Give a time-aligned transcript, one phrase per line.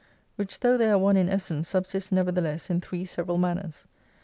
[0.35, 3.85] Which though they are one in essence subsist nevertheless in three several manners.